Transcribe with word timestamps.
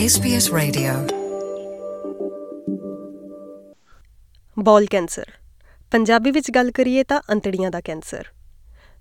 SBS 0.00 0.56
Radio. 0.56 1.16
Bowel 4.58 4.86
cancer 4.86 5.24
Punjabi 5.90 6.30
ਵਿੱਚ 6.30 6.50
ਗੱਲ 6.50 6.70
ਕਰੀਏ 6.70 7.02
ਤਾਂ 7.02 7.20
ਅੰਤੜੀਆਂ 7.32 7.70
ਦਾ 7.70 7.80
ਕੈਂਸਰ। 7.80 8.26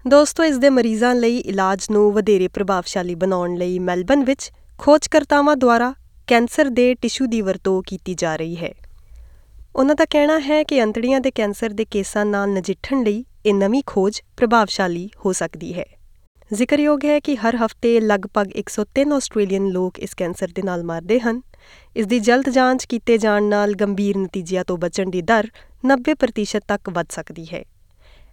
ਦੋਸਤੋ, 0.08 0.44
ਇਸ 0.44 0.58
ਦੇ 0.58 0.70
ਮਰੀਜ਼ਾਂ 0.70 1.16
ਲਈ 1.16 1.38
ਇਲਾਜ 1.38 1.88
ਨੂੰ 1.92 2.12
ਵਧੇਰੇ 2.12 2.48
ਪ੍ਰਭਾਵਸ਼ਾਲੀ 2.48 3.16
ਬਣਾਉਣ 3.16 3.56
ਲਈ 3.56 3.80
ਮੈਲਬਨ 3.80 4.24
ਵਿੱਚ 4.24 4.52
ਖੋਜਕਰਤਾਵਾਂ 4.78 5.56
ਦੁਆਰਾ 5.56 5.94
ਕੈਂਸਰ 6.28 6.70
ਦੇ 6.70 6.94
ਟਿਸ਼ੂ 6.94 7.26
ਦੀ 7.26 7.42
ਵਰਤੋਂ 7.42 7.84
ਕੀਤੀ 7.88 8.14
ਜਾ 8.14 8.36
ਰਹੀ 8.36 8.56
ਹੈ। 8.56 8.74
ਉਹਨਾਂ 9.76 9.96
ਦਾ 9.96 10.06
ਕਹਿਣਾ 10.06 10.40
ਹੈ 10.40 10.64
ਕਿ 10.64 10.84
ਅੰਤੜੀਆਂ 10.84 11.22
ਦੇ 11.22 11.32
ਕੈਂਸਰ 11.32 11.70
ਦੇ 11.70 11.86
ਕੇਸਾਂ 11.86 12.26
ਨਾਲ 12.26 12.50
ਨਜਿੱਠਣ 12.50 13.04
ਲਈ 13.04 13.26
ਇਹ 13.46 13.54
ਨਵੀਂ 13.54 13.84
ਖੋਜ 13.86 14.22
ਪ੍ਰਭਾਵਸ਼ਾਲੀ 14.38 15.10
ਹੋ 15.26 15.34
ਸਕਦੀ 15.34 15.80
ਹੈ। 15.80 16.03
ਜ਼ਿਕਰਯੋਗ 16.54 17.06
ਹੈ 17.06 17.20
ਕਿ 17.20 17.36
ਹਰ 17.36 17.56
ਹਫ਼ਤੇ 17.56 18.00
ਲਗਭਗ 18.00 18.50
103 18.60 19.12
ਆਸਟ੍ਰੇਲੀਅਨ 19.14 19.68
ਲੋਕ 19.68 20.00
ਇਸ 20.00 20.14
ਕੈਂਸਰ 20.14 20.48
ਦੇ 20.56 20.62
ਨਾਲ 20.62 20.84
ਮਰਦੇ 20.84 21.20
ਹਨ। 21.20 21.42
ਇਸ 21.96 22.06
ਦੀ 22.06 22.20
ਜਲਦ 22.20 22.50
ਜਾਂਚ 22.50 22.86
ਕੀਤੇ 22.86 23.18
ਜਾਣ 23.18 23.44
ਨਾਲ 23.44 23.74
ਗੰਭੀਰ 23.74 24.18
ਨਤੀਜਿਆਂ 24.18 24.64
ਤੋਂ 24.64 24.78
ਬਚਣ 24.78 25.10
ਦੀ 25.10 25.22
ਦਰ 25.22 25.48
90% 25.88 26.62
ਤੱਕ 26.68 26.90
ਵਧ 26.90 27.06
ਸਕਦੀ 27.10 27.46
ਹੈ। 27.54 27.64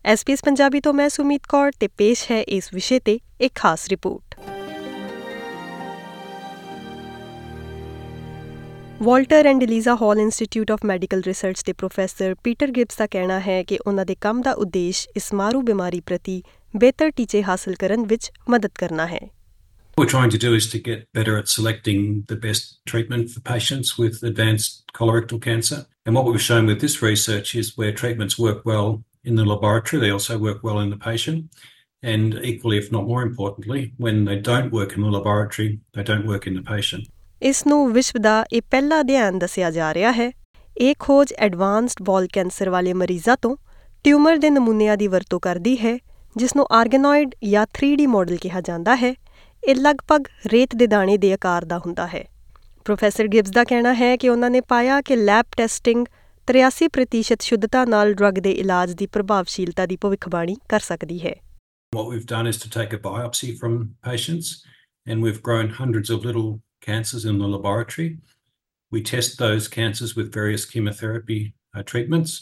ਐਸਪੀਐਸ 0.04 0.44
ਪੰਜਾਬੀ 0.44 0.80
ਤੋਂ 0.80 0.92
ਮੈਂ 0.92 1.08
ਸੁਮੀਤ 1.08 1.46
ਕੌਰ 1.48 1.72
ਤੇ 1.80 1.88
ਪੇਸ਼ 1.88 2.32
ਹੈ 2.32 2.42
ਇਸ 2.42 2.74
ਵਿਸ਼ੇ 2.74 3.00
ਤੇ 3.00 3.18
ਇੱਕ 3.40 3.54
ਖਾਸ 3.54 3.88
report. 3.88 4.40
Walter 9.02 9.46
and 9.46 9.62
Eliza 9.62 9.94
Hall 9.94 10.18
Institute 10.18 10.70
of 10.70 10.78
Medical 10.84 11.22
Research 11.26 11.62
ਦੇ 11.66 11.72
ਪ੍ਰੋਫੈਸਰ 11.72 12.34
ਪੀਟਰ 12.44 12.70
ਗਿਬਸ 12.70 12.96
ਦਾ 12.96 13.06
ਕਹਿਣਾ 13.06 13.40
ਹੈ 13.40 13.62
ਕਿ 13.62 13.78
ਉਹਨਾਂ 13.86 14.06
ਦੇ 14.06 14.14
ਕੰਮ 14.14 14.42
ਦਾ 14.42 14.52
ਉਦੇਸ਼ 14.52 15.08
ਇਸ 15.16 15.34
ਮਾਰੂ 15.34 15.62
ਬਿਮਾਰੀ 15.62 16.00
ਪ੍ਰਤੀ 16.00 16.42
ਬਿਹਤਰ 16.76 17.10
ਟੀਚੇ 17.16 17.42
ਹਾਸਲ 17.42 17.74
ਕਰਨ 17.74 18.06
ਵਿੱਚ 18.06 18.30
ਮਦਦ 18.50 18.70
ਕਰਨਾ 18.78 19.06
ਹੈ 19.06 19.20
What 19.96 20.04
we're 20.04 20.10
trying 20.10 20.30
to 20.32 20.38
do 20.42 20.50
is 20.56 20.66
to 20.72 20.78
get 20.84 21.00
better 21.16 21.32
at 21.38 21.50
selecting 21.52 22.04
the 22.28 22.36
best 22.42 22.68
treatment 22.90 23.32
for 23.32 23.40
patients 23.48 23.88
with 24.00 24.20
advanced 24.28 24.76
colorectal 24.98 25.40
cancer. 25.46 25.78
And 26.06 26.18
what 26.18 26.28
we've 26.28 26.44
shown 26.44 26.70
with 26.70 26.84
this 26.84 26.94
research 27.02 27.50
is 27.54 27.70
where 27.80 27.92
treatments 27.94 28.36
work 28.38 28.62
well 28.64 28.88
in 29.24 29.40
the 29.40 29.44
laboratory, 29.44 30.00
they 30.00 30.10
also 30.10 30.36
work 30.38 30.62
well 30.62 30.78
in 30.80 30.92
the 30.94 30.98
patient. 30.98 31.60
And 32.02 32.38
equally, 32.42 32.78
if 32.78 32.90
not 32.90 33.04
more 33.06 33.22
importantly, 33.22 33.82
when 33.98 34.22
they 34.24 34.36
don't 34.42 34.72
work 34.72 34.94
in 34.96 35.06
the 35.06 35.10
laboratory, 35.10 35.68
they 35.94 36.04
don't 36.04 36.26
work 36.26 36.46
in 36.46 36.60
the 36.60 36.64
patient. 36.72 37.08
ਇਸ 37.42 37.66
ਨੂੰ 37.66 37.80
ਵਿਸ਼ਵ 37.92 38.20
ਦਾ 38.22 38.44
ਇਹ 38.52 38.62
ਪਹਿਲਾ 38.70 39.00
ਅਧਿਐਨ 39.00 39.38
ਦੱਸਿਆ 39.38 39.70
ਜਾ 39.70 39.92
ਰਿਹਾ 39.94 40.12
ਹੈ 40.12 40.30
ਇਹ 40.76 40.94
ਖੋਜ 40.98 41.32
ਐਡਵਾਂਸਡ 41.38 42.02
ਬੋਲ 42.02 42.26
ਕੈਂਸਰ 42.32 42.70
ਵਾਲੇ 42.70 42.92
ਮਰੀਜ਼ਾਂ 43.02 43.36
ਤੋਂ 43.42 43.56
ਟਿਊਮਰ 44.04 44.38
ਦੇ 44.38 44.50
ਨਮੂਨਿਆਂ 44.50 44.96
ਦੀ 44.96 45.08
ਵਰਤੋਂ 45.08 45.40
ਕਰਦੀ 45.40 45.76
ਹੈ 45.78 45.98
ਜਿਸ 46.36 46.56
ਨੂੰ 46.56 46.66
ਆਰਗੇਨੋਇਡ 46.72 47.34
ਜਾਂ 47.50 47.66
3D 47.78 48.06
ਮਾਡਲ 48.06 48.36
ਕਿਹਾ 48.36 48.60
ਜਾਂਦਾ 48.60 48.96
ਹੈ 48.96 49.14
ਇਹ 49.62 49.74
ਲਗਭਗ 49.74 50.28
ਰੇਤ 50.46 50.74
ਦੇ 50.76 50.86
ਦਾਣੇ 50.86 51.16
ਦੇ 51.18 51.32
ਆਕਾਰ 51.32 51.64
ਦਾ 51.64 51.78
ਹੁੰਦਾ 51.78 52.06
ਹੈ 52.06 52.24
ਪ੍ਰੋਫੈਸਰ 52.84 53.26
ਗਿਬਸ 53.26 53.50
ਦਾ 53.50 53.64
ਕਹਿਣਾ 53.64 53.94
ਹੈ 53.94 54.16
ਕਿ 54.16 54.28
ਉਹਨਾਂ 54.28 54.50
ਨੇ 54.50 54.60
ਪਾਇਆ 54.60 55.00
ਕਿ 55.00 55.16
ਲੈਬ 55.16 55.46
ਟੈਸਟਿੰਗ 55.56 56.06
83% 56.48 57.42
ਸ਼ੁੱਧਤਾ 57.42 57.84
ਨਾਲ 57.84 58.14
ਡਰੱਗ 58.14 58.38
ਦੇ 58.38 58.52
ਇਲਾਜ 58.52 58.92
ਦੀ 58.92 59.06
ਪ੍ਰਭਾਵਸ਼ੀਲਤਾ 59.06 59.86
ਦੀ 59.86 59.96
ਭਵਿੱਖਬਾਣੀ 59.96 60.56
ਕਰ 60.68 60.80
ਸਕਦੀ 60.80 61.20
ਹੈ 61.26 61.34
What 61.92 62.08
we've 62.10 62.26
done 62.30 62.48
is 62.48 62.58
to 62.58 62.68
take 62.70 62.92
a 62.92 62.98
biopsy 63.04 63.48
from 63.60 63.72
patients, 64.08 64.50
and 65.06 65.24
we've 65.24 65.40
grown 65.42 65.70
hundreds 65.78 66.10
of 66.16 66.26
little 66.26 66.50
cancers 66.86 67.24
in 67.30 67.40
the 67.40 67.48
laboratory. 67.54 68.10
We 68.92 69.00
test 69.02 69.40
those 69.40 69.66
cancers 69.68 70.12
with 70.18 70.28
various 70.36 70.66
chemotherapy 70.72 71.40
uh, 71.74 71.82
treatments 71.84 72.36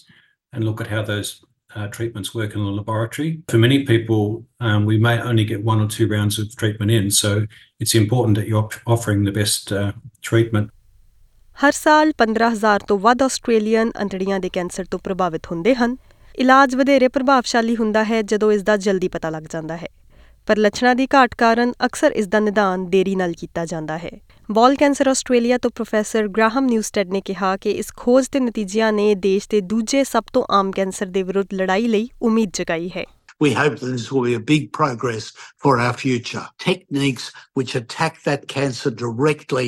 and 0.53 0.65
look 0.65 0.83
at 0.85 0.91
how 0.95 1.03
those 1.03 1.31
uh, 1.71 1.89
treatments 1.89 2.35
work 2.35 2.55
in 2.55 2.61
the 2.61 2.71
laboratory. 2.71 3.43
For 3.49 3.59
many 3.59 3.85
people, 3.85 4.45
um, 4.61 4.85
we 4.85 4.99
may 4.99 5.21
only 5.21 5.45
get 5.45 5.63
one 5.65 5.81
or 5.81 5.89
two 5.89 6.09
rounds 6.09 6.39
of 6.39 6.55
treatment 6.57 6.91
in, 6.91 7.11
so 7.11 7.47
it's 7.81 7.95
important 7.95 8.37
that 8.39 8.49
you're 8.49 8.59
op- 8.59 8.81
offering 8.87 9.25
the 9.25 9.33
best 9.33 9.73
uh, 9.73 9.93
treatment. 10.23 10.71
ਹਰ 11.57 11.73
ਸਾਲ 11.73 12.13
15000 12.19 12.85
ਤੋਂ 12.89 12.99
ਵੱਧ 12.99 13.23
Australian 13.23 13.91
ਅੰਤੜੀਆਂ 14.03 14.39
ਦੇ 14.41 14.49
cancer 14.49 14.85
ਤੋਂ 14.91 14.99
ਪ੍ਰਭਾਵਿਤ 14.99 15.47
ਹੁੰਦੇ 15.51 15.75
ਹਨ 15.75 15.97
ਇਲਾਜ 16.39 16.75
ਵਧੇਰੇ 16.77 17.09
ਪ੍ਰਭਾਵਸ਼ਾਲੀ 17.09 17.77
ਹੁੰਦਾ 17.77 18.05
ਹੈ 18.05 18.21
ਜਦੋਂ 18.23 18.51
ਇਸ 18.53 18.63
ਦਾ 18.63 18.77
ਜਲਦੀ 18.77 19.09
ਪਤਾ 19.09 19.31
ਲੱਗ 19.31 19.43
ਜਾਂਦਾ 19.53 19.77
ਹੈ 19.77 19.89
ਪਰ 20.49 20.57
ਲੱਛਣਾਂ 20.57 20.95
ਦੀ 20.95 21.07
ਘਾਟ 21.15 21.35
ਕਾਰਨ 21.39 21.73
ਅਕਸਰ 21.87 22.13
ਇਸ 22.13 22.27
ਦਾ 22.27 22.41
ਨਿਦਾਨ 22.41 22.89
ਦੇਰੀ 22.91 23.15
ਨਾਲ 23.17 23.33
ਕੀਤਾ 23.33 23.65
ਜਾਂਦਾ 23.67 23.97
ਹੈ 23.99 24.11
ਬੋਲ 24.51 24.75
ਕੈਂਸਰ 24.75 25.09
ਆਸਟ੍ਰੇਲੀਆ 25.09 25.57
ਤੋਂ 25.59 25.71
ਪ੍ਰੋਫੈਸਰ 25.71 26.29
ਗ੍ਰਾਹਮ 26.37 26.67
ਨਿਊਸਟੈਡ 26.67 27.11
ਨੇ 27.13 27.21
ਕਿਹਾ 27.21 27.57
ਕਿ 27.57 27.71
ਇਸ 27.71 27.93
ਖੋਜ 27.97 28.29
ਦੇ 28.33 28.41
ਨਤੀਜਿਆਂ 28.41 28.93
ਨੇ 28.93 29.15
ਦੇਸ਼ 29.15 29.49
ਦੇ 29.51 29.61
ਦੂਜੇ 29.73 30.03
ਸਭ 30.05 30.25
ਤੋਂ 30.33 30.45
ਆਮ 30.59 30.71
ਕੈਂਸਰ 30.73 31.07
ਦੇ 31.07 31.23
ਵਿਰੁੱਧ 31.23 31.53
ਲੜਾਈ 31.55 31.89
ਲਈ 31.89 32.09
ਉਮੀਦ 32.23 32.51
ਜਗਾਈ 32.55 32.91
ਹੈ 32.97 33.05
We 33.41 33.51
hope 33.55 33.75
that 33.81 33.91
this 33.91 34.05
will 34.13 34.23
be 34.23 34.33
a 34.35 34.45
big 34.47 34.65
progress 34.73 35.27
for 35.65 35.73
our 35.79 35.93
future. 35.95 36.41
Techniques 36.59 37.27
which 37.59 37.75
attack 37.81 38.17
that 38.23 38.47
cancer 38.53 38.91
directly, 38.93 39.67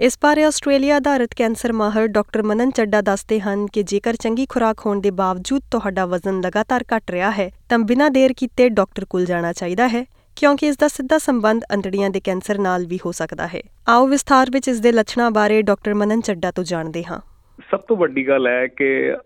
ਇਸ 0.00 0.18
ਬਾਰੇ 0.22 0.44
ਆਸਟ੍ਰੇਲੀਆ 0.44 0.96
ਆਧਾਰਿਤ 0.96 1.34
ਕੈਂਸਰ 1.36 1.72
ਮਾਹਰ 1.72 2.06
ਡਾਕਟਰ 2.06 2.42
ਮਨਨ 2.42 2.70
ਚੱਡਾ 2.70 3.00
ਦੱਸਦੇ 3.00 3.40
ਹਨ 3.40 3.66
ਕਿ 3.66 3.82
ਜੇਕਰ 3.82 4.16
ਚੰਗੀ 4.16 4.46
ਖੁਰਾਕ 4.46 4.86
ਹੋਣ 4.86 5.00
ਦੇ 5.00 5.10
ਬਾਵਜੂਦ 5.10 5.62
ਤੁਹਾਡਾ 5.70 6.06
ਵਜ਼ਨ 6.06 6.40
ਲਗਾਤਾਰ 6.40 6.84
ਘਟ 6.96 7.10
ਰਿਹਾ 7.10 7.30
ਹੈ, 7.30 7.50
ਤਾਂ 7.68 7.78
ਬਿਨਾਂ 7.78 8.10
ਦੇਰ 8.10 8.32
ਕੀਤੇ 8.32 8.68
ਡਾਕਟਰ 8.68 9.04
ਕੋਲ 9.04 9.24
ਜਾਣਾ 9.24 9.52
ਚਾਹੀਦਾ 9.52 9.88
ਹੈ, 9.88 10.04
ਕਿਉਂਕਿ 10.36 10.66
ਇਸ 10.66 10.76
ਦਾ 10.76 10.88
ਸਿੱਧਾ 10.88 11.18
ਸੰਬੰਧ 11.18 11.62
ਅੰਤੜੀਆਂ 11.72 12.10
ਦੇ 12.10 12.20
ਕੈਂਸਰ 12.20 12.58
ਨਾਲ 12.58 12.86
ਵੀ 12.86 12.98
ਹੋ 13.06 13.12
ਸਕਦਾ 13.12 13.46
ਹੈ। 13.46 13.60
ਆਓ 13.88 14.06
ਵਿਸਥਾਰ 14.06 14.50
ਵਿੱਚ 14.50 14.68
ਇਸ 14.68 14.80
ਦੇ 14.80 14.92
ਲੱਛਣਾਂ 14.92 15.30
ਬਾਰੇ 15.30 15.62
ਡਾਕਟਰ 15.62 15.94
ਮਨਨ 15.94 16.20
ਚੱਡਾ 16.20 16.50
ਤੋਂ 16.50 16.64
ਜਾਣਦੇ 16.64 17.04
ਹਾਂ। 17.04 17.20
ਸਭ 17.70 17.80
ਤੋਂ 17.80 17.96
ਵੱਡੀ 17.96 18.28
ਗੱਲ 18.28 18.46
ਹੈ 18.46 18.66
ਕਿ 18.66 19.14
ਅ, 19.14 19.16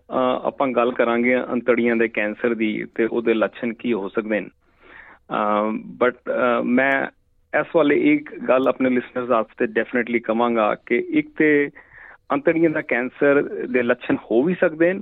ਆਪਾਂ 0.43 0.67
ਗੱਲ 0.67 0.91
ਕਰਾਂਗੇ 0.91 1.37
ਅੰਤੜੀਆਂ 1.39 1.95
ਦੇ 1.95 2.07
ਕੈਂਸਰ 2.07 2.53
ਦੀ 2.55 2.85
ਤੇ 2.95 3.05
ਉਹਦੇ 3.05 3.33
ਲੱਛਣ 3.33 3.73
ਕੀ 3.73 3.93
ਹੋ 3.93 4.09
ਸਕਦੇ 4.09 4.39
ਨੇ। 4.41 4.49
ਬਟ 5.75 6.17
ਮੈਂ 6.63 7.07
ਇਸ 7.59 7.67
ਵਾਲੇ 7.75 8.13
ਇੱਕ 8.13 8.35
ਗੱਲ 8.39 8.67
ਆਪਣੇ 8.67 8.89
ਲਿਸਨਰਸ 8.89 9.29
ਵਾਸਤੇ 9.29 9.67
ਡੈਫੀਨਿਟਲੀ 9.67 10.19
ਕਵਾਂਗਾ 10.19 10.75
ਕਿ 10.75 11.05
ਇੱਕ 11.09 11.29
ਤੇ 11.37 11.69
ਅੰਤੜੀਆਂ 12.33 12.69
ਦਾ 12.69 12.81
ਕੈਂਸਰ 12.81 13.41
ਦੇ 13.67 13.83
ਲੱਛਣ 13.83 14.15
ਹੋ 14.15 14.43
ਵੀ 14.43 14.55
ਸਕਦੇ 14.59 14.93
ਨੇ 14.93 15.01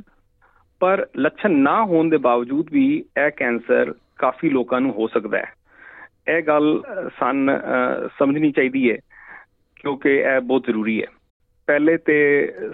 ਪਰ 0.80 1.08
ਲੱਛਣ 1.18 1.52
ਨਾ 1.52 1.84
ਹੋਣ 1.86 2.10
ਦੇ 2.10 2.18
ਬਾਵਜੂਦ 2.18 2.68
ਵੀ 2.72 3.04
ਇਹ 3.26 3.32
ਕੈਂਸਰ 3.32 3.94
ਕਾਫੀ 4.18 4.50
ਲੋਕਾਂ 4.50 4.82
ਨੂੰ 4.82 4.92
ਹੋ 4.92 5.08
ਸਕਦਾ 5.08 5.38
ਹੈ। 5.38 5.54
ਇਹ 6.28 6.42
ਗੱਲ 6.42 6.82
ਅ, 6.82 7.10
ਸਾਨੂੰ 7.20 7.58
ਅ, 7.58 8.08
ਸਮਝਣੀ 8.20 8.52
ਚਾਹੀਦੀ 8.52 8.92
ਹੈ 8.92 8.98
ਕਿਉਂਕਿ 9.76 10.10
ਇਹ 10.10 10.42
ਬਹੁਤ 10.42 10.64
ਜ਼ਰੂਰੀ 10.66 11.02
ਹੈ। 11.02 11.08
ਪਹਿਲੇ 11.68 11.98
ਤੇ 11.98 12.16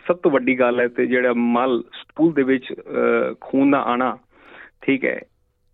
ਸਭ 0.07 0.15
ਤੋਂ 0.15 0.31
ਵੱਡੀ 0.31 0.59
ਗੱਲ 0.59 0.79
ਹੈ 0.79 0.87
ਤੇ 0.87 1.05
ਜਿਹੜਾ 1.05 1.33
ਮਲ 1.35 1.83
ਸਟੂਲ 1.93 2.33
ਦੇ 2.33 2.43
ਵਿੱਚ 2.43 2.73
ਅਹ, 2.73 3.35
ਖੂਨ 3.41 3.71
ਦਾ 3.71 3.79
ਆਣਾ 3.81 4.17
ਠੀਕ 4.81 5.05
ਹੈ। 5.05 5.21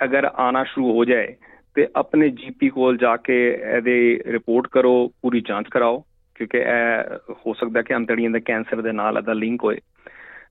ਅਗਰ 0.04 0.26
ਆਣਾ 0.36 0.64
ਸ਼ੁਰੂ 0.64 0.98
ਹੋ 0.98 1.06
ਜਾਏ 1.06 1.36
ਤੇ 1.76 1.88
ਆਪਣੇ 1.96 2.30
ਜੀਪੀ 2.30 2.70
ਕੋਲ 2.70 2.98
ਜਾ 2.98 3.18
ਕੇ 3.18 3.60
ਇਹਦੇ 3.78 4.24
ਰਿਪੋਰਟ 4.28 4.68
ਕਰੋ 4.68 5.12
ਪੂਰੀ 5.22 5.42
ਜਾਂਚ 5.42 5.66
ਕਰਾਓ 5.72 6.04
ਕਿਉਂਕਿ 6.36 6.58
ਇਹ 6.58 7.18
ਹੋ 7.46 7.54
ਸਕਦਾ 7.54 7.82
ਕਿ 7.82 7.96
ਅੰਤੜੀਆਂ 7.96 8.30
ਦੇ 8.30 8.40
ਕੈਂਸਰ 8.40 8.82
ਦੇ 8.82 8.92
ਨਾਲ 8.92 9.18
ਇਹਦਾ 9.18 9.34
ਲਿੰਕ 9.34 9.64
ਹੋਏ। 9.64 9.78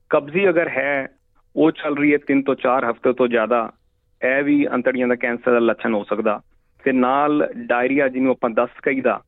ਕਬਜ਼ੀ 0.09 0.49
ਅਗਰ 0.49 0.67
ਹੈ 0.67 1.07
ਉਹ 1.55 1.71
ਚੱਲ 1.71 1.97
ਰਹੀ 1.97 2.13
ਹੈ 2.13 2.17
3 2.31 2.41
ਤੋਂ 2.41 2.55
4 2.55 2.91
ਹਫ਼ਤੇ 2.91 3.13
ਤੋਂ 3.13 3.27
ਜ਼ਿਆਦਾ 3.27 3.71
ਇਹ 4.25 4.43
ਵੀ 4.43 4.67
ਅੰਤੜੀਆਂ 4.67 5.07
ਦਾ 5.07 5.15
ਕੈਂਸਰ 5.15 5.51
ਦਾ 5.51 5.59
ਲੱਛਣ 5.59 5.93
ਹੋ 5.93 6.03
ਸਕਦਾ। 6.03 6.41
ਤੇ 6.83 6.91
ਨਾਲ 6.91 7.49
ਡਾਇਰੀਆ 7.55 8.07
ਜਿਹਨੂੰ 8.07 8.31
ਆਪਾਂ 8.31 8.49
ਦਸਤ 8.49 8.81
ਕਹੀਦਾ 8.83 9.21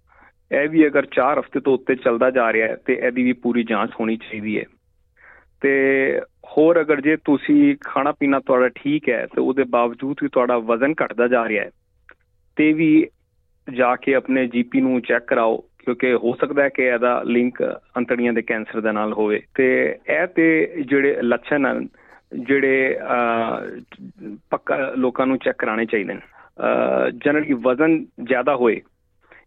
ਇਹ 0.52 0.70
ਵੀ 0.70 0.88
ਅਗਰ 0.88 1.06
4 1.06 1.40
ਹਫ਼ਤੇ 1.40 1.60
ਤੋਂ 1.60 1.74
ਉੱਤੇ 1.74 1.96
ਚੱਲਦਾ 1.96 2.32
ਜਾ 2.32 2.54
ਰਿਹਾ 2.54 2.68
ਹੈ 2.68 2.78
ਤੇ 2.86 2.94
ਇਹਦੀ 2.94 3.24
ਵੀ 3.24 3.34
ਪੂਰੀ 3.34 3.64
ਜਾਂਚ 3.64 3.92
ਹੋਣੀ 4.00 4.18
ਚਾਹੀਦੀ 4.18 4.60
ਹੈ। 4.60 4.64
ਤੇ 5.62 6.22
ਹੋਰ 6.46 6.82
ਅਗਰ 6.82 7.02
ਜੇ 7.02 7.18
ਤੁਸੀਂ 7.18 7.76
ਖਾਣਾ 7.82 8.12
ਪੀਣਾ 8.12 8.40
ਤੁਹਾਡਾ 8.40 8.70
ਠੀਕ 8.76 9.10
ਹੈ 9.10 9.28
ਤੇ 9.36 9.42
ਉਹਦੇ 9.42 9.64
ਬਾਵਜੂਦ 9.64 10.18
ਵੀ 10.24 10.30
ਤੁਹਾਡਾ 10.30 10.58
ਵਜ਼ਨ 10.58 10.94
ਘਟਦਾ 11.04 11.28
ਜਾ 11.28 11.48
ਰਿਹਾ 11.48 11.64
ਹੈ 11.66 11.70
ਤੇ 12.56 12.74
ਵੀ 12.74 13.08
ਜਾ 13.74 13.96
ਕੇ 13.96 14.16
ਆਪਣੇ 14.16 14.48
ਜੀਪੀ 14.48 14.82
ਨੂੰ 14.82 15.02
ਚੈੱਕ 15.02 15.28
ਕਰਾਓ 15.28 15.58
ਕਿਉਂਕਿ 15.58 16.14
ਹੋ 16.14 16.36
ਸਕਦਾ 16.36 16.64
ਹੈ 16.64 16.70
ਕਿ 16.70 16.84
ਇਹਦਾ 16.84 17.24
ਲਿੰਕ 17.24 17.80
ਅੰਤੜੀਆਂ 17.98 18.34
ਦੇ 18.34 18.42
ਕੈਂਸਰ 18.42 18.82
ਦੇ 18.82 18.92
ਨਾਲ 18.92 19.14
ਹੋਵੇ। 19.14 19.42
ਤੇ 19.56 19.98
ਇਹ 20.10 20.28
ਤੇ 20.28 20.74
ਜਿਹੜੇ 20.86 21.18
ਲੱਛਣ 21.22 21.66
ਹਨ 21.66 21.88
ਜਿਹੜੇ 22.46 22.98
ਅਹ, 23.00 23.82
ਪੱਕਾ 24.50 24.94
ਲੋਕਾਂ 24.98 25.28
ਨੂੰ 25.28 25.38
ਚੈੱਕ 25.38 25.58
ਕਰਾਣੇ 25.58 25.86
ਚਾਹੀਦੇ 25.86 26.14
ਨੇ 26.14 26.22
ਜਨਰਲੀ 27.26 27.54
ਵਜ਼ਨ 27.54 28.06
ਜ਼ਿਆਦਾ 28.24 28.56
ਹੋਏ 28.56 28.82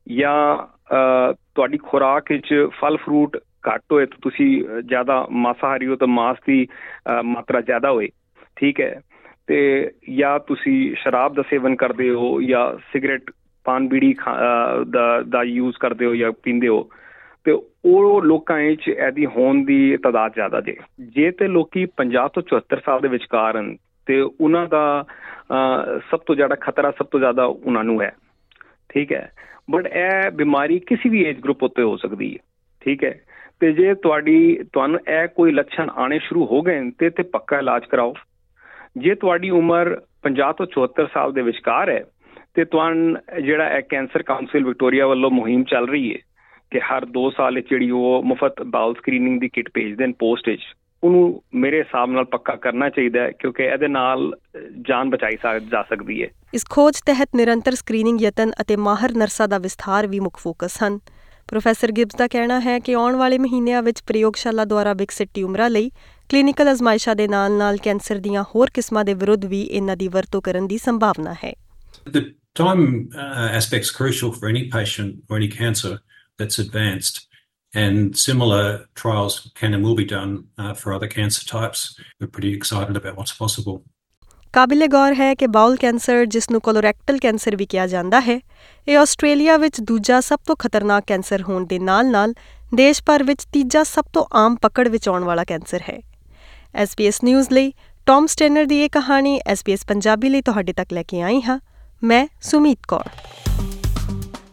ਜਾਂ 0.08 0.56
ਅਹ, 0.92 1.34
ਤੁਹਾਡੀ 1.54 1.78
ਖੁਰਾਕ 1.78 2.32
ਵਿੱਚ 2.32 2.68
ਫਲ 2.80 2.96
ਫਰੂਟ 2.96 3.36
ਘੱਟ 3.68 3.82
ਹੋਏ 3.92 4.06
ਤਾਂ 4.06 4.18
ਤੁਸੀਂ 4.22 4.64
ਜ਼ਿਆਦਾ 4.82 5.26
ਮਾਸਾਹਾਰੀ 5.30 5.86
ਹੋ 5.86 5.96
ਤਾਂ 5.96 6.06
ਮਾਸ 6.06 6.36
ਦੀ 6.46 6.66
ਅਹ, 6.66 7.22
ਮਾਤਰਾ 7.22 7.60
ਜ਼ਿਆਦਾ 7.60 7.90
ਹੋਏ 7.90 8.08
ਠੀਕ 8.56 8.80
ਹੈ? 8.80 9.00
ਤੇ 9.46 9.90
ਜਾਂ 10.16 10.38
ਤੁਸੀਂ 10.38 10.94
ਸ਼ਰਾਬ 10.96 11.34
ਦਾ 11.34 11.42
ਸੇਵਨ 11.42 11.76
ਕਰਦੇ 11.76 12.10
ਹੋ 12.10 12.42
ਜਾਂ 12.42 12.78
ਸਿਗਰਟ 12.92 13.22
ਪਾਨ 13.64 13.88
ਬੀੜੀ 13.88 14.12
ਖਾ- 14.12 14.36
ਅਹ, 14.36 14.84
ਦਾ 14.84 15.22
ਦਾ 15.22 15.42
ਯੂਜ਼ 15.42 15.76
ਕਰਦੇ 15.80 16.06
ਹੋ 16.06 16.14
ਜਾਂ 16.14 16.32
ਪੀਂਦੇ 16.42 16.68
ਹੋ 16.68 16.88
ਤੇ 17.44 17.52
ਉਹ 17.84 18.22
ਲੋਕਾਂ 18.22 18.56
ਵਿੱਚ 18.56 18.88
ਇਹਦੀ 18.88 19.26
ਹੋਣ 19.26 19.64
ਦੀ 19.64 19.96
ਤਾਦਾਦ 19.96 20.32
ਜ਼ਿਆਦਾ 20.34 20.60
ਜੇ। 20.60 20.76
ਜੇ 21.00 21.30
ਤੇ 21.30 21.46
ਲੋਕੀ 21.48 21.86
50 21.96 22.28
ਤੋਂ 22.28 22.42
74 22.42 22.80
ਸਾਲ 22.84 23.00
ਦੇ 23.00 23.08
ਵਿਚਕਾਰ 23.08 23.56
ਹਨ 23.56 23.76
ਤੇ 24.06 24.20
ਉਹਨਾਂ 24.20 24.66
ਦਾ 24.66 25.04
ਅਹ, 25.50 25.98
ਸਭ 26.10 26.18
ਤੋਂ 26.18 26.34
ਜ਼ਿਆਦਾ 26.34 26.54
ਖਤਰਾ 26.54 26.90
ਸਭ 26.90 27.06
ਤੋਂ 27.06 27.20
ਜ਼ਿਆਦਾ 27.20 27.44
ਉਹਨਾਂ 27.44 27.84
ਨੂੰ 27.84 28.02
ਹੈ 28.02 28.12
ਠੀਕ 28.88 29.12
ਹੈ? 29.12 29.32
ਬਟ 29.70 29.86
ਇਹ 29.86 30.30
ਬਿਮਾਰੀ 30.30 30.78
ਕਿਸੇ 30.78 31.08
ਵੀ 31.08 31.24
ਏਜ 31.24 31.40
ਗਰੁੱਪ 31.40 31.62
ਉੱਤੇ 31.62 31.82
ਹੋ 31.82 31.96
ਸਕਦੀ 31.96 32.32
ਹੈ। 32.34 32.38
ਠੀਕ 32.80 33.04
ਹੈ? 33.04 33.20
ਤੇ 33.60 33.72
ਜੇ 33.72 33.94
ਤੁਹਾਡੀ, 33.94 34.58
ਤੁਹਾਨੂੰ 34.72 35.00
ਇਹ 35.08 35.28
ਕੋਈ 35.28 35.52
ਲੱਛਣ 35.52 35.90
ਆਣੇ 35.90 36.18
ਸ਼ੁਰੂ 36.18 36.46
ਹੋ 36.46 36.62
ਗਏ 36.62 36.90
ਤੇ 36.98 37.10
ਤੇ 37.10 37.22
ਪੱਕਾ 37.22 37.58
ਇਲਾਜ 37.58 37.84
ਕਰਾਓ। 37.86 38.14
ਜੇ 38.98 39.14
ਤੁਹਾਡੀ 39.14 39.50
ਉਮਰ 39.50 40.00
50 40.22 40.52
ਤੋਂ 40.52 40.66
74 40.66 41.06
ਸਾਲ 41.14 41.32
ਦੇ 41.32 41.42
ਵਿਚਕਾਰ 41.42 41.88
ਹੈ, 41.88 42.04
ਤੇ 42.54 42.64
ਤੁਹਾਨੂੰ 42.64 43.16
ਜਿਹੜਾ 43.42 43.76
ਇਹ 43.76 43.82
ਕੈਂਸਰ 43.88 44.22
ਕਾਉਂਸਲ 44.22 44.64
ਵਿਕਟੋਰੀਆ 44.64 45.06
ਵੱਲੋਂ 45.06 45.30
ਮੁਹਿੰਮ 45.30 45.64
ਚੱਲ 45.64 45.88
ਰਹੀ 45.88 46.14
ਹੈ 46.14 46.18
ਕਿ 46.70 46.80
ਹਰ 46.80 47.06
2 47.06 47.30
ਸਾਲ 47.36 47.54
ਵਿੱਚ 47.54 47.70
ਜਿਹੜੀ 47.70 47.90
ਉਹ 47.90 48.22
ਮੁਫਤ 48.24 48.62
ਬਾਉਲ 48.62 48.94
ਸਕਰੀਨਿੰਗ 48.94 49.40
ਦੀ 49.40 49.48
ਕਿਟ 49.48 49.70
ਭੇਜਦੇ 49.74 50.06
ਨੇ 50.06 50.12
ਪੋਸਟ 50.18 50.48
ਵਿੱਚ। 50.48 50.62
ਉਹਨੂੰ 51.04 51.42
ਮੇਰੇ 51.54 51.78
ਹਿਸਾਬ 51.78 52.10
ਨਾਲ 52.10 52.24
ਪੱਕਾ 52.24 52.56
ਕਰਨਾ 52.56 52.88
ਚਾਹੀਦਾ 52.88 53.20
ਹੈ 53.20 53.30
ਕਿਉਂਕਿ 53.30 53.62
ਇਹਦੇ 53.62 53.88
ਨਾਲ 53.88 54.36
ਜਾਨ 54.88 55.10
ਬਚਾਈ 55.10 55.36
ਜਾ 55.70 55.82
ਸਕਦੀ 55.82 56.22
ਹੈ। 56.22 56.28
ਇਸ 56.54 56.64
ਖੋਜ 56.70 57.00
ਤਹਿਤ 57.06 57.28
ਨਿਰੰਤਰ 57.36 57.74
ਸਕਰੀਨਿੰਗ 57.74 58.22
ਯਤਨ 58.22 58.52
ਅਤੇ 58.60 58.76
ਮਾਹਰ 58.76 59.12
ਨਰਸਾਂ 59.12 59.48
ਦਾ 59.48 59.58
ਵਿਸਥਾਰ 59.58 60.06
ਵੀ 60.06 60.20
ਮੁੱਖ 60.20 60.38
ਫੋਕਸ 60.38 60.82
ਹਨ। 60.82 60.98
ਪ੍ਰੋਫੈਸਰ 61.48 61.92
ਗਿਬਸ 61.92 62.14
ਦਾ 62.14 62.28
ਕਹਿਣਾ 62.28 62.60
ਹੈ 62.60 62.78
ਕਿ 62.78 62.94
ਆਉਣ 62.94 63.16
ਵਾਲੇ 63.16 63.38
ਮਹੀਨਿਆਂ 63.38 63.82
ਵਿੱਚ 63.82 64.02
ਪ੍ਰਯੋਗਸ਼ਾਲਾ 64.02 64.64
ਦੁਆਰਾ 64.64 64.92
ਵਿਕਸਿਤ 64.92 65.28
ਟਿਊਮਰਾਂ 65.34 65.70
ਲਈ 65.70 65.90
ਕਲੀਨਿਕਲ 66.28 66.72
ਅਜ਼ਮਾਇਸ਼ਾਂ 66.72 67.16
ਦੇ 67.16 67.28
ਨਾਲ-ਨਾਲ 67.28 67.76
ਕੈਂਸਰ 67.76 68.16
ਦੀਆਂ 68.16 68.44
ਹੋਰ 68.54 68.70
ਕਿਸਮਾਂ 68.74 69.04
ਦੇ 69.04 69.14
ਵਿਰੁੱਧ 69.14 69.44
ਵੀ 69.44 69.62
ਇਹਨਾਂ 69.62 69.96
ਦੀ 69.96 70.08
ਵਰਤੋਂ 70.08 70.42
ਕਰਨ 70.42 70.66
ਦੀ 70.66 70.78
ਸੰਭਾਵਨਾ 70.78 71.34
ਹੈ। 71.44 71.52
The 72.16 72.24
time 72.62 72.86
uh, 72.86 73.58
aspect's 73.58 73.92
crucial 73.98 74.30
for 74.30 74.48
any 74.54 74.64
patient 74.78 75.10
or 75.10 75.40
any 75.40 75.50
cancer 75.60 75.92
that's 76.38 76.64
advanced. 76.64 77.31
And 77.74 78.16
similar 78.16 78.86
trials 78.94 79.50
can 79.54 79.72
and 79.72 79.82
will 79.82 79.96
be 79.96 80.04
done 80.04 80.32
uh, 80.58 80.74
for 80.74 80.92
other 80.92 81.08
cancer 81.08 81.44
types. 81.46 81.98
We're 82.20 82.26
pretty 82.28 82.52
excited 82.52 82.96
about 82.96 83.16
what's 83.16 83.32
possible. 83.32 83.78
ਕਾਬਿਲੇ 84.52 84.86
ਗੌਰ 84.88 85.14
ਹੈ 85.14 85.34
ਕਿ 85.34 85.46
bowl 85.46 85.76
cancer 85.76 86.24
ਜਿਸ 86.24 86.50
ਨੂੰ 86.50 86.60
colorectal 86.60 87.18
cancer 87.18 87.56
ਵੀ 87.56 87.66
ਕਿਹਾ 87.66 87.86
ਜਾਂਦਾ 87.86 88.20
ਹੈ 88.20 88.40
ਇਹ 88.88 88.96
ਆਸਟ੍ਰੇਲੀਆ 88.96 89.56
ਵਿੱਚ 89.56 89.80
ਦੂਜਾ 89.80 90.20
ਸਭ 90.20 90.38
ਤੋਂ 90.46 90.56
ਖਤਰਨਾਕ 90.56 91.04
ਕੈਂਸਰ 91.06 91.42
ਹੋਣ 91.42 91.66
ਦੇ 91.66 91.78
ਨਾਲ-ਨਾਲ 91.78 92.34
ਦੇਸ਼ 92.74 93.02
ਭਰ 93.06 93.22
ਵਿੱਚ 93.22 93.44
ਤੀਜਾ 93.52 93.84
ਸਭ 93.84 94.04
ਤੋਂ 94.12 94.24
ਆਮ 94.34 94.56
ਪਕੜ 94.56 94.88
ਵਿੱਚ 94.88 95.08
ਆਉਣ 95.08 95.24
ਵਾਲਾ 95.24 95.44
ਕੈਂਸਰ 95.44 95.82
ਹੈ 95.90 95.98
SBS 96.82 97.20
ਨਿਊਜ਼ 97.24 97.50
ਲਈ 97.52 97.72
ਟੌਮ 98.06 98.26
ਸਟੇਨਰ 98.26 98.64
ਦੀ 98.64 98.80
ਇਹ 98.80 98.90
ਕਹਾਣੀ 98.90 99.40
SBS 99.52 99.84
ਪੰਜਾਬੀ 99.88 100.28
ਲਈ 100.28 100.42
ਤੁਹਾਡੇ 100.42 100.72
ਤੱਕ 100.72 100.92
ਲੈ 100.92 101.02
ਕੇ 101.02 101.22
ਆਈ 101.22 101.40
ਹਾਂ 101.40 101.60
ਮੈਂ 102.04 102.26
ਸੁਮੀਤ 102.42 102.78
ਕੌਰ 102.88 103.08